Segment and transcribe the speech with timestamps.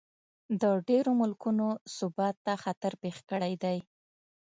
[0.61, 1.67] د ډېرو ملکونو
[1.97, 3.77] ثبات ته خطر پېښ کړی دی.